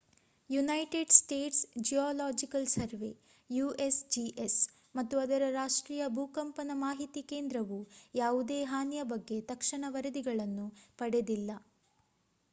United 0.49 1.11
States 1.15 1.59
Geological 1.87 2.65
Survey 2.67 3.09
usgs 3.49 4.55
ಮತ್ತು 4.95 5.15
ಅದರ 5.19 5.49
ರಾಷ್ಟ್ರೀಯ 5.55 6.05
ಭೂಕಂಪನ 6.15 6.77
ಮಾಹಿತಿ 6.79 7.23
ಕೇಂದ್ರವು 7.31 7.79
ಯಾವುದೇ 8.15 8.59
ಹಾನಿಯ 8.71 9.03
ಬಗ್ಗೆ 9.13 9.37
ತಕ್ಷಣ 9.51 9.85
ವರದಿಗಳನ್ನು 9.91 10.65
ಪಡೆದಿಲ್ಲ 10.99 11.51